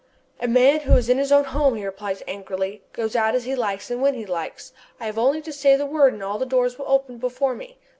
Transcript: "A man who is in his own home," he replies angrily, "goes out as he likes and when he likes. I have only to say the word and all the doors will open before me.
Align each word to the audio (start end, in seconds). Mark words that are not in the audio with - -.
"A 0.39 0.47
man 0.47 0.79
who 0.79 0.95
is 0.97 1.09
in 1.09 1.19
his 1.19 1.31
own 1.31 1.43
home," 1.43 1.75
he 1.75 1.85
replies 1.85 2.23
angrily, 2.27 2.81
"goes 2.91 3.15
out 3.15 3.35
as 3.35 3.43
he 3.45 3.55
likes 3.55 3.91
and 3.91 4.01
when 4.01 4.15
he 4.15 4.25
likes. 4.25 4.73
I 4.99 5.05
have 5.05 5.19
only 5.19 5.43
to 5.43 5.53
say 5.53 5.75
the 5.75 5.85
word 5.85 6.13
and 6.13 6.23
all 6.23 6.39
the 6.39 6.45
doors 6.47 6.79
will 6.79 6.87
open 6.87 7.19
before 7.19 7.53
me. 7.53 7.77